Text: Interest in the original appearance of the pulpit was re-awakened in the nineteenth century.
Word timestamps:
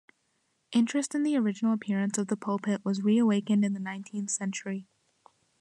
Interest 0.71 1.13
in 1.13 1.21
the 1.21 1.37
original 1.37 1.73
appearance 1.75 2.17
of 2.17 2.25
the 2.25 2.35
pulpit 2.35 2.81
was 2.83 3.03
re-awakened 3.03 3.63
in 3.63 3.73
the 3.73 3.79
nineteenth 3.79 4.31
century. 4.31 4.87